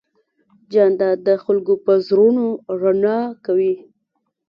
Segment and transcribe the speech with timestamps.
[0.71, 2.45] جانداد د خلکو په زړونو
[2.81, 3.75] رڼا کوي.